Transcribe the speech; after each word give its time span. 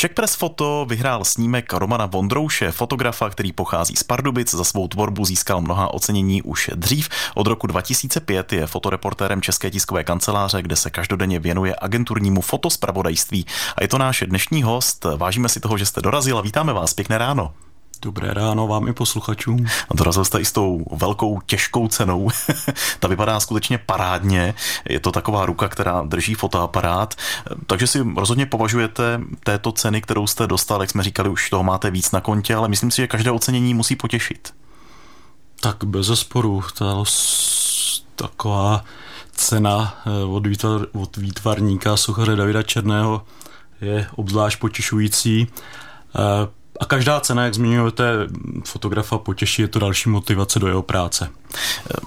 Czech 0.00 0.14
Press 0.14 0.34
Foto 0.34 0.86
vyhrál 0.88 1.24
snímek 1.24 1.72
Romana 1.72 2.06
Vondrouše, 2.06 2.72
fotografa, 2.72 3.30
který 3.30 3.52
pochází 3.52 3.96
z 3.96 4.02
Pardubic. 4.02 4.54
Za 4.54 4.64
svou 4.64 4.88
tvorbu 4.88 5.24
získal 5.24 5.60
mnoha 5.60 5.94
ocenění 5.94 6.42
už 6.42 6.70
dřív. 6.74 7.08
Od 7.34 7.46
roku 7.46 7.66
2005 7.66 8.52
je 8.52 8.66
fotoreportérem 8.66 9.42
České 9.42 9.70
tiskové 9.70 10.04
kanceláře, 10.04 10.62
kde 10.62 10.76
se 10.76 10.90
každodenně 10.90 11.38
věnuje 11.38 11.76
agenturnímu 11.80 12.40
fotospravodajství. 12.40 13.46
A 13.76 13.82
je 13.82 13.88
to 13.88 13.98
náš 13.98 14.24
dnešní 14.26 14.62
host. 14.62 15.06
Vážíme 15.16 15.48
si 15.48 15.60
toho, 15.60 15.78
že 15.78 15.86
jste 15.86 16.00
dorazil 16.00 16.38
a 16.38 16.42
vítáme 16.42 16.72
vás. 16.72 16.94
Pěkné 16.94 17.18
ráno. 17.18 17.52
Dobré 18.02 18.34
ráno 18.34 18.66
vám 18.66 18.88
i 18.88 18.92
posluchačům. 18.92 19.66
A 19.88 19.94
dorazil 19.94 20.24
jste 20.24 20.40
i 20.40 20.44
s 20.44 20.52
tou 20.52 20.84
velkou 20.92 21.40
těžkou 21.46 21.88
cenou. 21.88 22.28
Ta 23.00 23.08
vypadá 23.08 23.40
skutečně 23.40 23.78
parádně. 23.78 24.54
Je 24.88 25.00
to 25.00 25.12
taková 25.12 25.46
ruka, 25.46 25.68
která 25.68 26.02
drží 26.02 26.34
fotoaparát. 26.34 27.14
Takže 27.66 27.86
si 27.86 27.98
rozhodně 28.16 28.46
považujete 28.46 29.20
této 29.44 29.72
ceny, 29.72 30.02
kterou 30.02 30.26
jste 30.26 30.46
dostal, 30.46 30.80
jak 30.80 30.90
jsme 30.90 31.02
říkali, 31.02 31.28
už 31.28 31.50
toho 31.50 31.62
máte 31.62 31.90
víc 31.90 32.10
na 32.12 32.20
kontě, 32.20 32.54
ale 32.54 32.68
myslím 32.68 32.90
si, 32.90 32.96
že 32.96 33.06
každé 33.06 33.30
ocenění 33.30 33.74
musí 33.74 33.96
potěšit. 33.96 34.54
Tak 35.60 35.84
bez 35.84 36.06
zesporu. 36.06 36.62
Ta 36.78 37.04
taková 38.16 38.84
cena 39.32 40.02
eh, 40.06 40.24
od, 40.24 40.46
výtvar, 40.46 40.86
od 40.92 41.16
výtvarníka 41.16 41.96
suchaře 41.96 42.36
Davida 42.36 42.62
Černého 42.62 43.24
je 43.80 44.06
obzvlášť 44.16 44.58
potěšující. 44.58 45.46
Eh, 46.80 46.84
a 46.84 46.84
každá 46.86 47.20
cena, 47.20 47.44
jak 47.44 47.54
zmiňujete, 47.54 48.04
fotografa 48.64 49.18
potěší, 49.18 49.62
je 49.62 49.68
to 49.68 49.78
další 49.78 50.08
motivace 50.08 50.58
do 50.58 50.66
jeho 50.66 50.82
práce. 50.82 51.30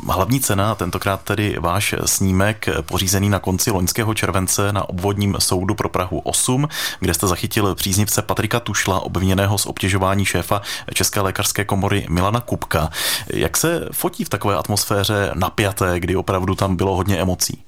Hlavní 0.09 0.39
cena, 0.39 0.75
tentokrát 0.75 1.23
tedy 1.23 1.57
váš 1.59 1.95
snímek, 2.05 2.65
pořízený 2.81 3.29
na 3.29 3.39
konci 3.39 3.71
loňského 3.71 4.13
července 4.13 4.73
na 4.73 4.89
obvodním 4.89 5.35
soudu 5.39 5.75
pro 5.75 5.89
Prahu 5.89 6.19
8, 6.19 6.67
kde 6.99 7.13
jste 7.13 7.27
zachytil 7.27 7.75
příznivce 7.75 8.21
Patrika 8.21 8.59
Tušla, 8.59 8.99
obviněného 8.99 9.57
z 9.57 9.65
obtěžování 9.65 10.25
šéfa 10.25 10.61
České 10.93 11.21
lékařské 11.21 11.65
komory 11.65 12.05
Milana 12.09 12.39
Kupka. 12.39 12.89
Jak 13.27 13.57
se 13.57 13.89
fotí 13.91 14.23
v 14.23 14.29
takové 14.29 14.55
atmosféře 14.55 15.31
napjaté, 15.33 15.99
kdy 15.99 16.15
opravdu 16.15 16.55
tam 16.55 16.75
bylo 16.75 16.95
hodně 16.95 17.17
emocí? 17.17 17.63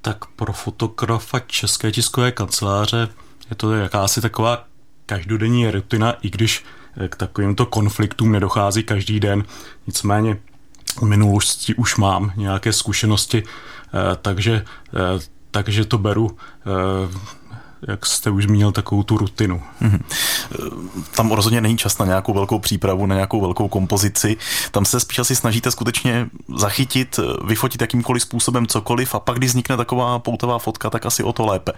Tak 0.00 0.26
pro 0.26 0.52
fotografa 0.52 1.38
České 1.40 1.92
tiskové 1.92 2.32
kanceláře 2.32 3.08
je 3.50 3.56
to 3.56 3.72
jakási 3.72 4.20
taková 4.20 4.64
každodenní 5.12 5.70
rutina, 5.70 6.12
i 6.22 6.30
když 6.30 6.64
eh, 6.96 7.08
k 7.08 7.16
takovýmto 7.16 7.66
konfliktům 7.66 8.32
nedochází 8.32 8.82
každý 8.82 9.20
den. 9.20 9.44
Nicméně 9.86 10.38
v 10.98 11.02
minulosti 11.02 11.74
už 11.74 11.96
mám 11.96 12.32
nějaké 12.36 12.72
zkušenosti, 12.72 13.42
eh, 13.42 14.16
takže, 14.22 14.64
eh, 14.94 15.20
takže 15.50 15.84
to 15.84 15.98
beru 15.98 16.36
jak 17.88 18.06
jste 18.06 18.30
už 18.30 18.44
zmínil, 18.44 18.72
takovou 18.72 19.02
tu 19.02 19.16
rutinu. 19.16 19.62
Mm-hmm. 19.82 20.00
Tam 21.16 21.32
rozhodně 21.32 21.60
není 21.60 21.78
čas 21.78 21.98
na 21.98 22.06
nějakou 22.06 22.32
velkou 22.32 22.58
přípravu, 22.58 23.06
na 23.06 23.14
nějakou 23.14 23.40
velkou 23.40 23.68
kompozici. 23.68 24.36
Tam 24.70 24.84
se 24.84 25.00
spíš 25.00 25.18
asi 25.18 25.36
snažíte 25.36 25.70
skutečně 25.70 26.30
zachytit, 26.56 27.20
vyfotit 27.44 27.80
jakýmkoliv 27.80 28.22
způsobem 28.22 28.66
cokoliv 28.66 29.14
a 29.14 29.20
pak, 29.20 29.38
když 29.38 29.50
vznikne 29.50 29.76
taková 29.76 30.18
poutavá 30.18 30.58
fotka, 30.58 30.90
tak 30.90 31.06
asi 31.06 31.22
o 31.22 31.32
to 31.32 31.46
lépe. 31.46 31.72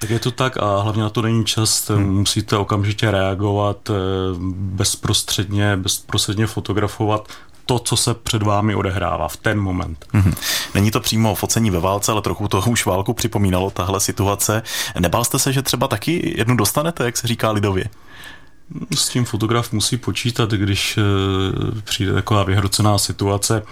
Tak 0.00 0.10
je 0.10 0.18
to 0.18 0.30
tak 0.30 0.56
a 0.56 0.80
hlavně 0.80 1.02
na 1.02 1.10
to 1.10 1.22
není 1.22 1.44
čas, 1.44 1.90
hmm. 1.90 2.14
musíte 2.14 2.56
okamžitě 2.56 3.10
reagovat, 3.10 3.90
eh, 3.90 3.94
bezprostředně, 4.54 5.76
bezprostředně 5.76 6.46
fotografovat 6.46 7.28
to, 7.66 7.78
co 7.78 7.96
se 7.96 8.14
před 8.14 8.42
vámi 8.42 8.74
odehrává 8.74 9.28
v 9.28 9.36
ten 9.36 9.60
moment. 9.60 10.06
Hmm. 10.12 10.34
Není 10.74 10.90
to 10.90 11.00
přímo 11.00 11.34
focení 11.34 11.70
ve 11.70 11.80
válce, 11.80 12.12
ale 12.12 12.22
trochu 12.22 12.48
to 12.48 12.60
už 12.60 12.86
válku 12.86 13.12
připomínalo, 13.12 13.70
tahle 13.70 14.00
situace. 14.00 14.62
Nebál 15.00 15.24
jste 15.24 15.38
se, 15.38 15.52
že 15.52 15.62
třeba 15.62 15.88
taky 15.88 16.34
jednu 16.38 16.56
dostanete, 16.56 17.04
jak 17.04 17.16
se 17.16 17.26
říká 17.26 17.50
lidově? 17.50 17.84
S 18.96 19.08
tím 19.08 19.24
fotograf 19.24 19.72
musí 19.72 19.96
počítat, 19.96 20.50
když 20.50 20.98
eh, 20.98 21.80
přijde 21.84 22.12
taková 22.12 22.42
vyhrocená 22.42 22.98
situace. 22.98 23.62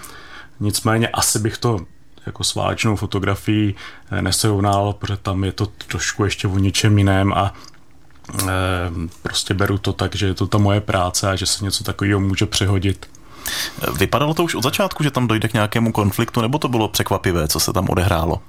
Nicméně 0.59 1.07
asi 1.07 1.39
bych 1.39 1.57
to 1.57 1.79
jako 2.29 2.43
s 2.43 2.55
válečnou 2.55 2.95
fotografií 2.95 3.75
eh, 4.11 4.21
nesrovnal, 4.21 4.93
protože 4.93 5.17
tam 5.17 5.43
je 5.43 5.51
to 5.51 5.65
trošku 5.65 6.23
ještě 6.23 6.47
o 6.47 6.57
něčem 6.57 6.97
jiném 6.97 7.33
a 7.33 7.53
eh, 8.39 8.47
prostě 9.23 9.53
beru 9.53 9.77
to 9.77 9.93
tak, 9.93 10.15
že 10.15 10.25
je 10.25 10.33
to 10.33 10.47
ta 10.47 10.57
moje 10.57 10.81
práce 10.81 11.29
a 11.29 11.35
že 11.35 11.45
se 11.45 11.65
něco 11.65 11.83
takového 11.83 12.19
může 12.19 12.45
přehodit. 12.45 13.09
Vypadalo 13.97 14.33
to 14.33 14.43
už 14.43 14.55
od 14.55 14.63
začátku, 14.63 15.03
že 15.03 15.11
tam 15.11 15.27
dojde 15.27 15.47
k 15.47 15.53
nějakému 15.53 15.91
konfliktu, 15.91 16.41
nebo 16.41 16.57
to 16.57 16.67
bylo 16.67 16.87
překvapivé, 16.87 17.47
co 17.47 17.59
se 17.59 17.73
tam 17.73 17.89
odehrálo? 17.89 18.41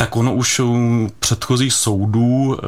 Tak 0.00 0.16
ono 0.16 0.34
už 0.34 0.60
u 0.60 1.08
předchozích 1.18 1.72
soudů 1.72 2.56
e, 2.56 2.66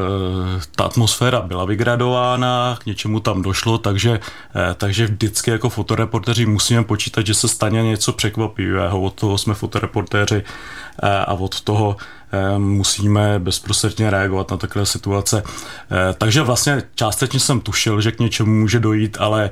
ta 0.76 0.84
atmosféra 0.84 1.40
byla 1.40 1.64
vygradována, 1.64 2.78
k 2.80 2.86
něčemu 2.86 3.20
tam 3.20 3.42
došlo, 3.42 3.78
takže, 3.78 4.20
e, 4.70 4.74
takže 4.74 5.06
vždycky 5.06 5.50
jako 5.50 5.68
fotoreportéři 5.68 6.46
musíme 6.46 6.84
počítat, 6.84 7.26
že 7.26 7.34
se 7.34 7.48
stane 7.48 7.82
něco 7.82 8.12
překvapivého. 8.12 9.00
Od 9.00 9.14
toho 9.14 9.38
jsme 9.38 9.54
fotoreportéři 9.54 10.36
e, 11.02 11.24
a 11.24 11.32
od 11.32 11.60
toho 11.60 11.96
musíme 12.58 13.38
bezprostředně 13.38 14.10
reagovat 14.10 14.50
na 14.50 14.56
takové 14.56 14.86
situace. 14.86 15.42
Takže 16.18 16.42
vlastně 16.42 16.82
částečně 16.94 17.40
jsem 17.40 17.60
tušil, 17.60 18.00
že 18.00 18.12
k 18.12 18.20
něčemu 18.20 18.52
může 18.52 18.80
dojít, 18.80 19.16
ale 19.20 19.50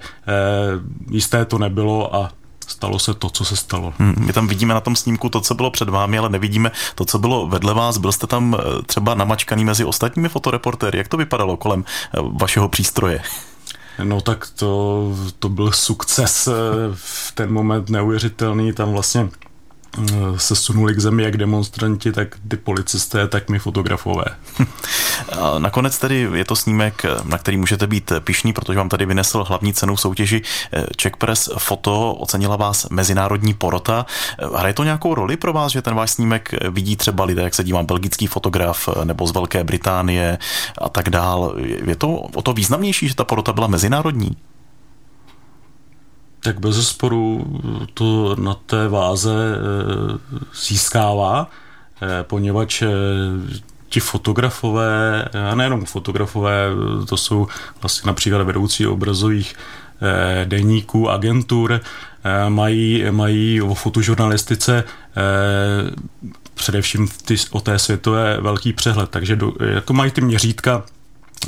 jisté 1.11 1.45
to 1.45 1.59
nebylo 1.59 2.15
a 2.15 2.31
stalo 2.71 2.99
se 2.99 3.15
to, 3.15 3.31
co 3.31 3.45
se 3.45 3.57
stalo. 3.57 3.93
Hmm, 3.99 4.15
my 4.19 4.33
tam 4.33 4.49
vidíme 4.49 4.75
na 4.75 4.81
tom 4.81 4.97
snímku 4.97 5.29
to, 5.29 5.41
co 5.41 5.55
bylo 5.55 5.71
před 5.71 5.89
vámi, 5.89 6.19
ale 6.19 6.29
nevidíme 6.29 6.71
to, 6.95 7.05
co 7.05 7.19
bylo 7.19 7.47
vedle 7.47 7.75
vás. 7.75 7.99
Byl 7.99 8.13
jste 8.13 8.27
tam 8.27 8.57
eh, 8.59 8.83
třeba 8.83 9.15
namačkaný 9.15 9.65
mezi 9.65 9.85
ostatními 9.85 10.29
fotoreportéry. 10.29 10.99
Jak 10.99 11.09
to 11.09 11.17
vypadalo 11.17 11.57
kolem 11.57 11.85
eh, 11.85 12.19
vašeho 12.33 12.69
přístroje? 12.69 13.23
No 14.05 14.21
tak 14.21 14.49
to, 14.57 15.03
to 15.39 15.49
byl 15.49 15.73
sukces 15.73 16.49
eh, 16.49 16.53
v 16.95 17.33
ten 17.35 17.53
moment 17.53 17.91
neuvěřitelný. 17.91 18.73
Tam 18.73 18.93
vlastně 18.93 19.29
se 20.37 20.57
sunuli 20.57 20.95
k 20.95 21.01
zemi 21.01 21.23
jak 21.23 21.37
demonstranti, 21.37 22.13
tak 22.13 22.37
ty 22.49 22.57
policisté, 22.57 23.29
tak 23.29 23.49
my 23.49 23.59
fotografové. 23.59 24.25
Nakonec 25.59 25.99
tedy 25.99 26.29
je 26.35 26.45
to 26.45 26.57
snímek, 26.57 27.03
na 27.25 27.39
který 27.39 27.57
můžete 27.57 27.87
být 27.87 28.13
pišný, 28.21 28.53
protože 28.53 28.79
vám 28.79 28.89
tady 28.89 29.07
vynesl 29.07 29.45
hlavní 29.49 29.75
cenu 29.75 29.97
soutěži 29.97 30.43
Czech 30.97 31.17
Press 31.17 31.51
Foto, 31.59 32.15
ocenila 32.15 32.57
vás 32.57 32.89
mezinárodní 32.91 33.55
porota. 33.55 34.07
Hraje 34.57 34.75
to 34.75 34.85
nějakou 34.85 35.15
roli 35.15 35.37
pro 35.37 35.53
vás, 35.53 35.73
že 35.73 35.83
ten 35.83 35.95
váš 35.95 36.11
snímek 36.11 36.55
vidí 36.71 36.97
třeba 36.97 37.25
lidé, 37.25 37.43
jak 37.43 37.55
se 37.55 37.65
dívám, 37.65 37.87
belgický 37.87 38.27
fotograf 38.27 38.89
nebo 39.05 39.27
z 39.27 39.33
Velké 39.33 39.65
Británie 39.65 40.39
a 40.79 40.89
tak 40.89 41.11
dál. 41.11 41.55
Je 41.87 41.97
to 41.97 42.13
o 42.15 42.43
to 42.43 42.53
významnější, 42.53 43.09
že 43.09 43.15
ta 43.15 43.25
porota 43.25 43.53
byla 43.53 43.67
mezinárodní? 43.67 44.37
Tak 46.41 46.61
bez 46.61 46.89
sporu 46.89 47.47
to 47.95 48.37
na 48.37 48.55
té 48.55 48.89
váze 48.89 49.35
eh, 49.35 50.39
získává, 50.69 51.51
eh, 52.03 52.23
poněvadž 52.23 52.83
eh, 52.83 52.89
ti 53.89 54.01
fotografové, 54.01 55.25
a 55.51 55.55
nejenom 55.55 55.85
fotografové, 55.85 56.67
to 57.09 57.17
jsou 57.17 57.49
vlastně 57.83 58.07
například 58.07 58.43
vedoucí 58.43 58.87
obrazových 58.87 59.55
deníků, 60.45 61.11
agentur, 61.11 61.81
mají, 62.49 63.05
mají 63.11 63.63
o 63.63 63.75
fotožurnalistice 63.75 64.85
především 66.55 67.09
ty, 67.25 67.37
o 67.51 67.61
té 67.61 67.79
světové 67.79 68.41
velký 68.41 68.73
přehled, 68.73 69.11
takže 69.11 69.37
do, 69.37 69.53
jako 69.61 69.93
mají 69.93 70.11
ty 70.11 70.21
měřítka 70.21 70.83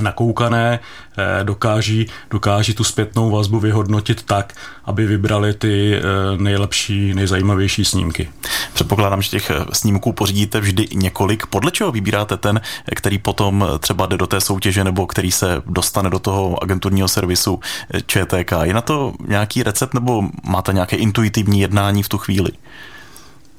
nakoukané, 0.01 0.81
eh, 1.19 1.45
dokáží, 1.45 2.07
dokáží 2.31 2.75
tu 2.75 2.85
zpětnou 2.85 3.31
vazbu 3.31 3.61
vyhodnotit 3.61 4.23
tak, 4.23 4.53
aby 4.85 5.07
vybrali 5.07 5.55
ty 5.55 5.97
eh, 5.97 6.03
nejlepší, 6.37 7.15
nejzajímavější 7.15 7.85
snímky. 7.85 8.29
Předpokládám, 8.75 9.23
že 9.23 9.31
těch 9.31 9.51
eh, 9.51 9.65
snímků 9.73 10.13
pořídíte 10.13 10.61
vždy 10.61 10.89
několik. 10.95 11.47
Podle 11.47 11.71
čeho 11.71 11.93
vybíráte 11.93 12.37
ten, 12.37 12.61
který 12.97 13.19
potom 13.19 13.67
třeba 13.79 14.07
jde 14.07 14.17
do 14.17 14.27
té 14.27 14.41
soutěže 14.41 14.85
nebo 14.85 15.07
který 15.07 15.33
se 15.33 15.63
dostane 15.67 16.11
do 16.11 16.19
toho 16.19 16.63
agenturního 16.63 17.09
servisu 17.09 17.61
ČTK? 18.07 18.53
Je 18.63 18.75
na 18.75 18.81
to 18.81 19.13
nějaký 19.29 19.63
recept 19.63 19.95
nebo 19.95 20.23
máte 20.45 20.73
nějaké 20.73 20.97
intuitivní 20.97 21.61
jednání 21.61 22.03
v 22.03 22.09
tu 22.09 22.19
chvíli? 22.19 22.51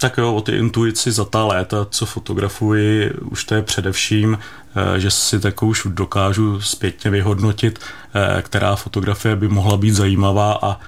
Tak 0.03 0.17
jo, 0.17 0.33
o 0.33 0.41
ty 0.41 0.51
intuici 0.51 1.11
za 1.11 1.25
ta 1.25 1.45
léta, 1.45 1.87
co 1.89 2.05
fotografuji, 2.05 3.11
už 3.11 3.43
to 3.45 3.55
je 3.55 3.61
především, 3.61 4.37
eh, 4.75 4.99
že 4.99 5.11
si 5.11 5.39
takovou 5.39 5.69
už 5.69 5.87
dokážu 5.89 6.61
zpětně 6.61 7.11
vyhodnotit, 7.11 7.79
eh, 8.13 8.41
která 8.41 8.75
fotografie 8.75 9.35
by 9.35 9.47
mohla 9.47 9.77
být 9.77 9.91
zajímavá 9.91 10.59
a 10.61 10.79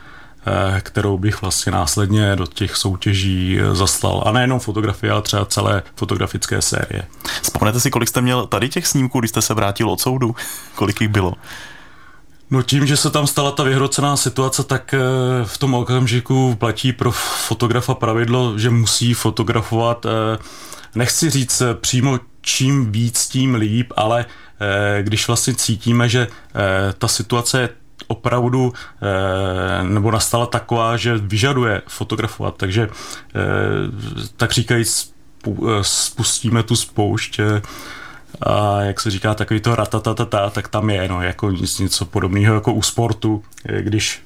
eh, 0.47 0.81
kterou 0.81 1.17
bych 1.17 1.41
vlastně 1.41 1.71
následně 1.71 2.35
do 2.35 2.45
těch 2.45 2.75
soutěží 2.75 3.59
zaslal. 3.73 4.23
A 4.25 4.31
nejenom 4.31 4.59
fotografie, 4.59 5.11
ale 5.11 5.21
třeba 5.21 5.45
celé 5.45 5.83
fotografické 5.95 6.61
série. 6.61 7.07
Vzpomenete 7.41 7.79
si, 7.79 7.91
kolik 7.91 8.09
jste 8.09 8.21
měl 8.21 8.45
tady 8.45 8.69
těch 8.69 8.87
snímků, 8.87 9.19
když 9.19 9.29
jste 9.29 9.41
se 9.41 9.53
vrátil 9.53 9.89
od 9.89 10.01
soudu? 10.01 10.35
Kolik 10.75 11.01
jich 11.01 11.09
bylo? 11.09 11.33
No 12.49 12.61
tím, 12.61 12.87
že 12.87 12.97
se 12.97 13.09
tam 13.09 13.27
stala 13.27 13.51
ta 13.51 13.63
vyhrocená 13.63 14.17
situace, 14.17 14.63
tak 14.63 14.93
eh, 14.93 14.99
v 15.45 15.57
tom 15.57 15.73
okamžiku 15.73 16.55
platí 16.55 16.93
pro 16.93 17.11
fotografa 17.47 17.93
pravidlo, 17.93 18.57
že 18.57 18.69
musí 18.69 19.13
fotografovat, 19.13 20.05
eh, 20.05 20.37
nechci 20.95 21.29
říct 21.29 21.61
eh, 21.61 21.73
přímo 21.73 22.19
čím 22.41 22.91
víc, 22.91 23.27
tím 23.27 23.55
líp, 23.55 23.93
ale 23.95 24.25
když 25.01 25.27
vlastně 25.27 25.53
cítíme, 25.53 26.09
že 26.09 26.27
ta 26.97 27.07
situace 27.07 27.61
je 27.61 27.69
opravdu 28.07 28.73
nebo 29.81 30.11
nastala 30.11 30.45
taková, 30.45 30.97
že 30.97 31.17
vyžaduje 31.17 31.81
fotografovat, 31.87 32.57
takže 32.57 32.89
tak 34.37 34.51
říkajíc 34.51 35.13
spustíme 35.81 36.63
tu 36.63 36.75
spoušť 36.75 37.39
a 38.41 38.81
jak 38.81 39.01
se 39.01 39.11
říká, 39.11 39.33
takový 39.33 39.59
to 39.59 39.75
ratatatata, 39.75 40.49
tak 40.49 40.67
tam 40.67 40.89
je, 40.89 41.07
no, 41.07 41.21
jako 41.21 41.51
něco 41.51 42.05
podobného 42.05 42.55
jako 42.55 42.73
u 42.73 42.81
sportu, 42.81 43.43
když 43.81 44.21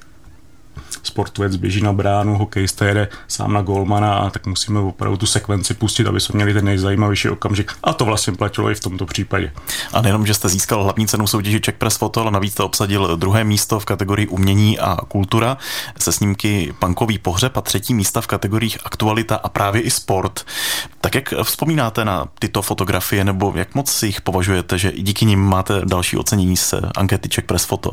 sportovec 1.02 1.56
běží 1.56 1.82
na 1.82 1.92
bránu, 1.92 2.38
hokejista 2.38 2.86
jede 2.86 3.08
sám 3.28 3.52
na 3.52 3.62
golmana 3.62 4.14
a 4.14 4.30
tak 4.30 4.46
musíme 4.46 4.80
opravdu 4.80 5.16
tu 5.16 5.26
sekvenci 5.26 5.74
pustit, 5.74 6.06
aby 6.06 6.20
jsme 6.20 6.36
měli 6.36 6.54
ten 6.54 6.64
nejzajímavější 6.64 7.28
okamžik. 7.28 7.72
A 7.82 7.92
to 7.92 8.04
vlastně 8.04 8.32
platilo 8.32 8.70
i 8.70 8.74
v 8.74 8.80
tomto 8.80 9.06
případě. 9.06 9.52
A 9.92 10.00
nejenom, 10.00 10.26
že 10.26 10.34
jste 10.34 10.48
získal 10.48 10.84
hlavní 10.84 11.06
cenu 11.06 11.26
soutěži 11.26 11.60
Czech 11.60 11.74
Press 11.74 11.98
Photo, 11.98 12.20
ale 12.20 12.30
navíc 12.30 12.52
jste 12.52 12.62
obsadil 12.62 13.16
druhé 13.16 13.44
místo 13.44 13.80
v 13.80 13.84
kategorii 13.84 14.26
umění 14.26 14.78
a 14.78 14.96
kultura 15.08 15.56
se 15.98 16.12
snímky 16.12 16.74
Pankový 16.78 17.18
pohřeb 17.18 17.56
a 17.56 17.60
třetí 17.60 17.94
místa 17.94 18.20
v 18.20 18.26
kategoriích 18.26 18.78
aktualita 18.84 19.36
a 19.36 19.48
právě 19.48 19.82
i 19.82 19.90
sport. 19.90 20.44
Tak 21.00 21.14
jak 21.14 21.34
vzpomínáte 21.42 22.04
na 22.04 22.28
tyto 22.38 22.62
fotografie 22.62 23.24
nebo 23.24 23.52
jak 23.56 23.74
moc 23.74 23.90
si 23.90 24.06
jich 24.06 24.20
považujete, 24.20 24.78
že 24.78 24.92
díky 24.92 25.24
nim 25.24 25.40
máte 25.40 25.80
další 25.84 26.16
ocenění 26.16 26.56
z 26.56 26.74
ankety 26.96 27.28
Czech 27.28 27.44
Press 27.44 27.64
Photo? 27.64 27.92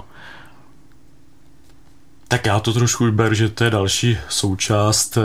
Tak 2.27 2.45
já 2.45 2.59
to 2.59 2.73
trošku 2.73 3.11
beru, 3.11 3.35
že 3.35 3.49
to 3.49 3.63
je 3.63 3.69
další 3.69 4.17
součást 4.29 5.17
eh, 5.17 5.21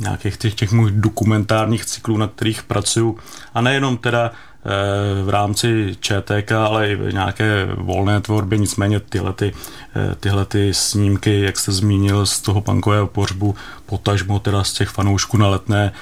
nějakých 0.00 0.36
těch, 0.36 0.54
těch 0.54 0.72
mých 0.72 0.90
dokumentárních 0.90 1.84
cyklů, 1.84 2.16
na 2.16 2.26
kterých 2.28 2.62
pracuju. 2.62 3.18
A 3.54 3.60
nejenom 3.60 3.96
teda 3.96 4.30
eh, 4.30 5.22
v 5.22 5.28
rámci 5.28 5.96
ČTK, 6.00 6.52
ale 6.52 6.92
i 6.92 7.12
nějaké 7.12 7.68
volné 7.74 8.20
tvorbě, 8.20 8.58
nicméně 8.58 9.00
tyhle, 9.00 9.32
ty, 9.32 9.52
eh, 9.96 10.14
tyhle 10.14 10.44
ty 10.44 10.74
snímky, 10.74 11.40
jak 11.40 11.58
jste 11.58 11.72
zmínil, 11.72 12.26
z 12.26 12.40
toho 12.40 12.60
pankového 12.60 13.06
pohřbu, 13.06 13.54
potažmo 13.86 14.38
teda 14.38 14.64
z 14.64 14.72
těch 14.72 14.88
fanoušků 14.88 15.36
na 15.36 15.48
letné, 15.48 15.92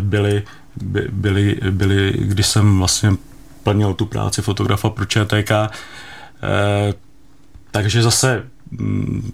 byly, 0.00 0.42
by, 0.76 1.08
byly, 1.12 1.60
byly, 1.70 2.14
když 2.18 2.46
jsem 2.46 2.78
vlastně 2.78 3.12
plnil 3.62 3.94
tu 3.94 4.06
práci 4.06 4.42
fotografa 4.42 4.90
pro 4.90 5.04
ČTK, 5.04 5.52
takže 7.76 8.02
zase 8.02 8.42
mm, 8.70 9.32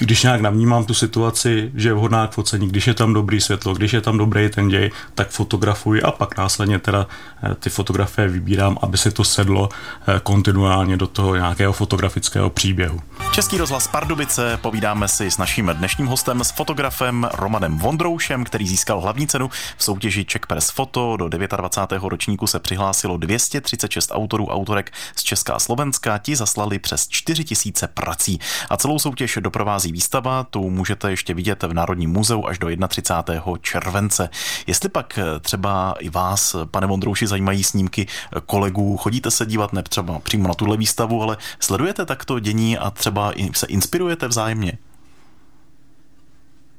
když 0.00 0.22
nějak 0.22 0.40
navnímám 0.40 0.84
tu 0.84 0.94
situaci, 0.94 1.70
že 1.74 1.88
je 1.88 1.92
vhodná 1.92 2.26
k 2.26 2.32
focení, 2.32 2.68
když 2.68 2.86
je 2.86 2.94
tam 2.94 3.12
dobrý 3.12 3.40
světlo, 3.40 3.74
když 3.74 3.92
je 3.92 4.00
tam 4.00 4.18
dobrý 4.18 4.48
ten 4.48 4.68
děj, 4.68 4.90
tak 5.14 5.30
fotografuji 5.30 6.02
a 6.02 6.10
pak 6.10 6.36
následně 6.36 6.78
teda 6.78 7.06
eh, 7.42 7.54
ty 7.54 7.70
fotografie 7.70 8.28
vybírám, 8.28 8.78
aby 8.82 8.98
se 8.98 9.10
to 9.10 9.24
sedlo 9.24 9.68
eh, 9.68 10.20
kontinuálně 10.22 10.96
do 10.96 11.06
toho 11.06 11.34
nějakého 11.36 11.72
fotografického 11.72 12.50
příběhu. 12.50 13.00
Český 13.32 13.58
rozhlas 13.58 13.88
Pardubice 13.88 14.58
povídáme 14.62 15.08
si 15.08 15.30
s 15.30 15.38
naším 15.38 15.70
dnešním 15.72 16.06
hostem, 16.06 16.44
s 16.44 16.50
fotografem 16.50 17.28
Romanem 17.34 17.78
Vondroušem, 17.78 18.44
který 18.44 18.68
získal 18.68 19.00
hlavní 19.00 19.26
cenu 19.26 19.50
v 19.76 19.84
soutěži 19.84 20.24
Czech 20.24 20.46
Press 20.46 20.70
Photo. 20.70 21.16
Do 21.16 21.28
29. 21.28 22.08
ročníku 22.08 22.46
se 22.46 22.60
přihlásilo 22.60 23.16
236 23.16 24.10
autorů 24.12 24.46
autorek 24.46 24.92
z 25.16 25.22
Česka 25.22 25.54
a 25.54 25.58
Slovenska. 25.58 26.18
Ti 26.18 26.36
zaslali 26.36 26.78
přes 26.78 27.08
4000 27.08 27.86
prací 27.86 28.40
a 28.70 28.76
celou 28.76 28.98
soutěž 28.98 29.38
doprovází 29.40 29.89
výstava. 29.92 30.44
Tu 30.44 30.70
můžete 30.70 31.10
ještě 31.10 31.34
vidět 31.34 31.62
v 31.62 31.74
Národním 31.74 32.10
muzeu 32.10 32.46
až 32.46 32.58
do 32.58 32.68
31. 32.88 33.42
července. 33.60 34.28
Jestli 34.66 34.88
pak 34.88 35.18
třeba 35.40 35.94
i 35.98 36.08
vás, 36.08 36.56
pane 36.70 36.86
Vondrouši, 36.86 37.26
zajímají 37.26 37.64
snímky 37.64 38.06
kolegů, 38.46 38.96
chodíte 38.96 39.30
se 39.30 39.46
dívat 39.46 39.72
ne 39.72 39.82
třeba 39.82 40.18
přímo 40.18 40.48
na 40.48 40.54
tuhle 40.54 40.76
výstavu, 40.76 41.22
ale 41.22 41.36
sledujete 41.60 42.06
takto 42.06 42.38
dění 42.38 42.78
a 42.78 42.90
třeba 42.90 43.32
se 43.52 43.66
inspirujete 43.66 44.28
vzájemně? 44.28 44.78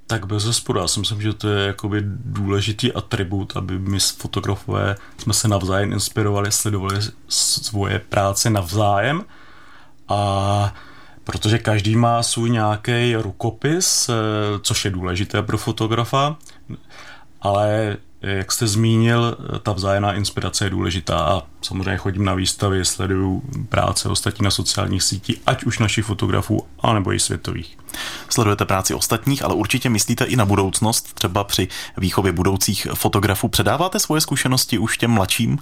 Tak 0.08 0.26
bez 0.26 0.44
zesporu, 0.44 0.80
já 0.80 0.88
si 0.88 1.00
myslím, 1.00 1.22
že 1.22 1.34
to 1.34 1.48
je 1.48 1.68
jakoby 1.68 2.02
důležitý 2.06 2.94
atribut, 2.94 3.58
aby 3.58 3.80
my 3.80 4.00
fotografové 4.00 4.96
jsme 5.18 5.34
se 5.34 5.48
navzájem 5.48 5.92
inspirovali, 5.92 6.52
sledovali 6.52 7.00
svoje 7.28 8.00
práce 8.00 8.50
navzájem 8.50 9.24
a 10.08 10.74
protože 11.24 11.58
každý 11.58 11.96
má 11.96 12.24
svůj 12.24 12.50
nějaký 12.50 13.16
rukopis, 13.16 14.10
eh, 14.10 14.14
což 14.62 14.86
je 14.86 14.92
důležité 14.92 15.42
pro 15.42 15.58
fotografa, 15.58 16.38
ale 17.42 17.98
jak 18.22 18.52
jste 18.52 18.68
zmínil, 18.68 19.38
ta 19.64 19.72
vzájemná 19.72 20.14
inspirace 20.14 20.66
je 20.66 20.70
důležitá 20.70 21.20
a 21.20 21.42
samozřejmě 21.62 21.98
chodím 21.98 22.26
na 22.26 22.34
výstavy, 22.34 22.86
sleduju 22.86 23.44
práce 23.70 24.10
ostatní 24.10 24.44
na 24.44 24.52
sociálních 24.52 25.04
sítích, 25.04 25.42
ať 25.46 25.64
už 25.64 25.80
našich 25.80 26.06
fotografů, 26.06 26.68
anebo 26.80 27.14
i 27.14 27.20
světových. 27.20 27.78
Sledujete 28.30 28.66
práci 28.66 28.94
ostatních, 28.94 29.44
ale 29.44 29.56
určitě 29.56 29.90
myslíte 29.90 30.26
i 30.26 30.36
na 30.36 30.46
budoucnost, 30.46 31.14
třeba 31.14 31.44
při 31.44 31.68
výchově 31.98 32.32
budoucích 32.32 32.88
fotografů. 32.94 33.48
Předáváte 33.48 34.00
svoje 34.00 34.22
zkušenosti 34.22 34.78
už 34.78 34.98
těm 34.98 35.12
mladším? 35.12 35.60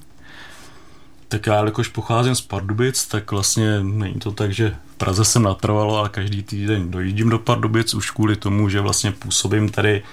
Tak 1.30 1.48
já, 1.48 1.66
jakož 1.66 1.88
pocházím 1.88 2.36
z 2.36 2.42
Pardubic, 2.42 3.08
tak 3.08 3.32
vlastně 3.32 3.84
není 3.84 4.20
to 4.20 4.32
tak, 4.32 4.54
že 4.54 4.76
v 4.94 4.98
Praze 4.98 5.26
jsem 5.26 5.44
natrvalo, 5.44 5.98
ale 5.98 6.10
každý 6.10 6.44
týden 6.44 6.92
dojíždím 6.92 7.30
do 7.30 7.40
Pardubic 7.40 7.94
už 7.94 8.12
kvůli 8.12 8.36
tomu, 8.36 8.70
že 8.70 8.82
vlastně 8.82 9.12
působím 9.12 9.70
tady 9.70 10.04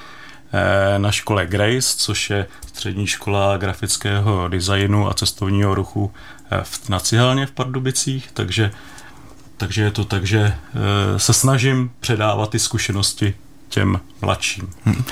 Eh, 0.52 0.98
na 0.98 1.12
škole 1.12 1.46
Grace, 1.46 1.94
což 1.96 2.30
je 2.30 2.46
střední 2.66 3.06
škola 3.06 3.56
grafického 3.56 4.48
designu 4.48 5.08
a 5.08 5.14
cestovního 5.14 5.74
ruchu 5.74 6.12
eh, 6.50 6.62
na 6.88 7.00
Cihelně 7.00 7.46
v 7.46 7.50
Pardubicích, 7.50 8.28
takže, 8.32 8.70
takže 9.56 9.82
je 9.82 9.90
to 9.90 10.04
tak, 10.04 10.26
že 10.26 10.38
eh, 10.38 11.18
se 11.18 11.32
snažím 11.32 11.90
předávat 12.00 12.50
ty 12.50 12.58
zkušenosti 12.58 13.34
těm 13.68 14.00
mladším. 14.22 14.70
Hmm. 14.84 15.04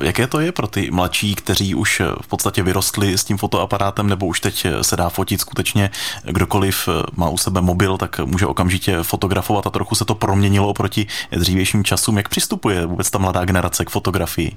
Jaké 0.00 0.26
to 0.26 0.40
je 0.40 0.52
pro 0.52 0.66
ty 0.66 0.90
mladší, 0.90 1.34
kteří 1.34 1.74
už 1.74 2.02
v 2.22 2.26
podstatě 2.26 2.62
vyrostli 2.62 3.18
s 3.18 3.24
tím 3.24 3.38
fotoaparátem, 3.38 4.08
nebo 4.08 4.26
už 4.26 4.40
teď 4.40 4.66
se 4.82 4.96
dá 4.96 5.08
fotit 5.08 5.40
skutečně 5.40 5.90
kdokoliv 6.24 6.88
má 7.16 7.28
u 7.28 7.36
sebe 7.36 7.60
mobil, 7.60 7.98
tak 7.98 8.18
může 8.18 8.46
okamžitě 8.46 9.02
fotografovat 9.02 9.66
a 9.66 9.70
trochu 9.70 9.94
se 9.94 10.04
to 10.04 10.14
proměnilo 10.14 10.68
oproti 10.68 11.06
dřívějším 11.30 11.84
časům. 11.84 12.16
Jak 12.16 12.28
přistupuje 12.28 12.86
vůbec 12.86 13.10
ta 13.10 13.18
mladá 13.18 13.44
generace 13.44 13.84
k 13.84 13.90
fotografii? 13.90 14.56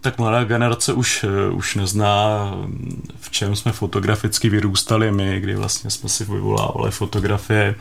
tak 0.00 0.18
mladá 0.18 0.44
generace 0.44 0.92
už, 0.92 1.24
eh, 1.24 1.50
už 1.50 1.74
nezná, 1.74 2.50
v 3.20 3.30
čem 3.30 3.56
jsme 3.56 3.72
fotograficky 3.72 4.48
vyrůstali 4.48 5.12
my, 5.12 5.40
kdy 5.40 5.54
vlastně 5.54 5.90
jsme 5.90 6.08
si 6.08 6.24
vyvolávali 6.24 6.90
fotografie 6.90 7.74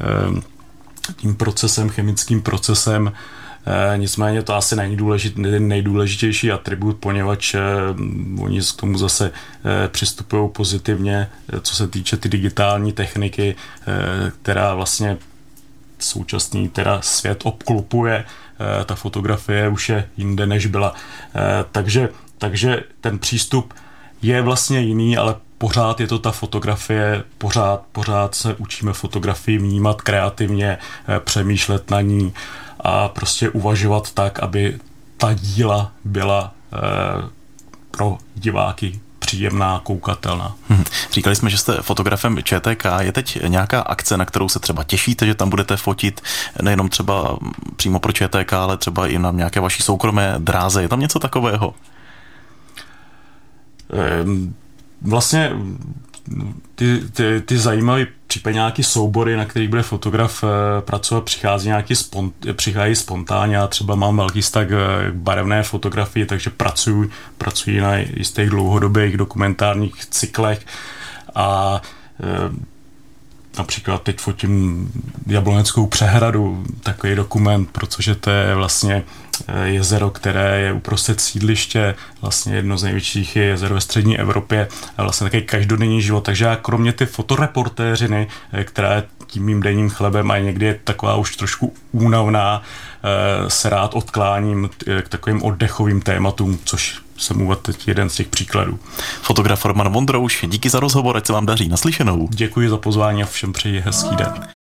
eh, 0.00 0.42
tím 1.16 1.34
procesem, 1.34 1.90
chemickým 1.90 2.42
procesem. 2.42 3.12
Eh, 3.66 3.98
nicméně 3.98 4.42
to 4.42 4.54
asi 4.54 4.76
není 4.76 4.96
důležit, 4.96 5.38
nejdůležitější 5.38 6.52
atribut, 6.52 6.96
poněvadž 6.96 7.54
oni 8.38 8.60
k 8.60 8.80
tomu 8.80 8.98
zase 8.98 9.30
přistupují 9.88 10.50
pozitivně, 10.50 11.28
co 11.60 11.74
se 11.74 11.88
týče 11.88 12.16
ty 12.16 12.28
digitální 12.28 12.92
techniky, 12.92 13.54
která 14.42 14.74
vlastně 14.74 15.18
současný 15.98 16.68
teda 16.68 17.00
svět 17.02 17.40
obklopuje 17.44 18.24
Eh, 18.62 18.84
ta 18.84 18.94
fotografie 18.94 19.68
už 19.68 19.88
je 19.88 20.08
jinde, 20.16 20.46
než 20.46 20.66
byla. 20.66 20.94
Eh, 21.34 21.64
takže, 21.72 22.08
takže 22.38 22.82
ten 23.00 23.18
přístup 23.18 23.74
je 24.22 24.42
vlastně 24.42 24.80
jiný, 24.80 25.16
ale 25.16 25.34
pořád 25.62 26.00
je 26.00 26.06
to 26.06 26.18
ta 26.18 26.32
fotografie, 26.32 27.24
pořád, 27.38 27.82
pořád 27.92 28.34
se 28.34 28.54
učíme 28.54 28.92
fotografii 28.92 29.58
vnímat 29.58 30.02
kreativně, 30.02 30.78
eh, 31.08 31.20
přemýšlet 31.20 31.90
na 31.90 32.00
ní 32.00 32.34
a 32.80 33.08
prostě 33.08 33.50
uvažovat 33.50 34.12
tak, 34.12 34.40
aby 34.40 34.78
ta 35.16 35.34
díla 35.34 35.92
byla 36.04 36.52
pro 37.90 38.18
diváky 38.34 39.00
příjemná, 39.18 39.80
koukatelná. 39.84 40.54
Hmm. 40.68 40.84
Říkali 41.12 41.36
jsme, 41.36 41.50
že 41.50 41.58
jste 41.58 41.82
fotografem 41.82 42.42
ČTK. 42.42 42.84
Je 43.00 43.12
teď 43.12 43.38
nějaká 43.46 43.80
akce, 43.80 44.16
na 44.16 44.24
kterou 44.24 44.48
se 44.48 44.58
třeba 44.58 44.84
těšíte, 44.84 45.26
že 45.26 45.34
tam 45.34 45.50
budete 45.50 45.76
fotit 45.76 46.20
nejenom 46.62 46.88
třeba 46.88 47.38
přímo 47.76 47.98
pro 47.98 48.12
ČTK, 48.12 48.52
ale 48.52 48.76
třeba 48.76 49.06
i 49.06 49.18
na 49.18 49.30
nějaké 49.30 49.60
vaší 49.60 49.82
soukromé 49.82 50.34
dráze. 50.38 50.82
Je 50.82 50.88
tam 50.88 51.00
něco 51.00 51.18
takového? 51.18 51.74
Vlastně 55.04 55.50
ty, 56.74 57.00
ty, 57.12 57.40
ty 57.40 57.58
zajímavé 57.58 58.06
případně 58.26 58.72
soubory, 58.80 59.36
na 59.36 59.44
kterých 59.44 59.68
bude 59.68 59.82
fotograf 59.82 60.44
eh, 60.44 60.80
pracovat, 60.80 61.24
přichází 61.24 61.68
nějaký 61.68 61.94
spont, 61.94 62.34
přichází 62.52 62.94
spontánně. 62.94 63.56
Já 63.56 63.66
třeba 63.66 63.94
mám 63.94 64.16
velký 64.16 64.42
stak 64.42 64.68
eh, 64.70 64.76
barevné 65.12 65.62
fotografii, 65.62 66.26
takže 66.26 66.50
pracuji, 66.50 67.10
pracuji 67.38 67.80
na 67.80 67.96
jistých 67.96 68.50
dlouhodobých 68.50 69.16
dokumentárních 69.16 70.06
cyklech 70.06 70.66
a 71.34 71.80
eh, 72.22 72.71
například 73.58 74.02
teď 74.02 74.20
fotím 74.20 74.88
Jabloneckou 75.26 75.86
přehradu, 75.86 76.64
takový 76.82 77.14
dokument, 77.14 77.68
protože 77.72 78.14
to 78.14 78.30
je 78.30 78.54
vlastně 78.54 79.02
eh, 79.48 79.68
jezero, 79.68 80.10
které 80.10 80.60
je 80.60 80.72
uprostřed 80.72 81.20
sídliště, 81.20 81.94
vlastně 82.20 82.56
jedno 82.56 82.78
z 82.78 82.82
největších 82.82 83.36
je 83.36 83.44
jezero 83.44 83.74
ve 83.74 83.80
střední 83.80 84.18
Evropě 84.18 84.68
a 84.98 85.02
vlastně 85.02 85.24
takový 85.24 85.42
každodenní 85.42 86.02
život. 86.02 86.24
Takže 86.24 86.44
já 86.44 86.56
kromě 86.56 86.92
ty 86.92 87.06
fotoreportéřiny, 87.06 88.28
eh, 88.52 88.64
která 88.64 88.94
je 88.94 89.02
tím 89.26 89.44
mým 89.44 89.60
denním 89.60 89.90
chlebem 89.90 90.30
a 90.30 90.38
někdy 90.38 90.66
je 90.66 90.80
taková 90.84 91.16
už 91.16 91.36
trošku 91.36 91.74
únavná, 91.92 92.62
eh, 92.62 93.50
se 93.50 93.68
rád 93.68 93.94
odkláním 93.94 94.70
k 95.02 95.08
takovým 95.08 95.42
oddechovým 95.42 96.00
tématům, 96.00 96.58
což 96.64 97.02
jsem 97.22 97.42
uvedl 97.42 97.60
teď 97.60 97.88
jeden 97.88 98.10
z 98.10 98.14
těch 98.14 98.28
příkladů. 98.28 98.78
Fotograf 99.22 99.64
Roman 99.64 99.92
Vondrouš, 99.92 100.44
díky 100.48 100.70
za 100.70 100.80
rozhovor, 100.80 101.16
ať 101.16 101.26
se 101.26 101.32
vám 101.32 101.46
daří 101.46 101.68
naslyšenou. 101.68 102.28
Děkuji 102.30 102.68
za 102.68 102.76
pozvání 102.76 103.22
a 103.22 103.26
všem 103.26 103.52
přeji 103.52 103.80
hezký 103.80 104.16
den. 104.16 104.52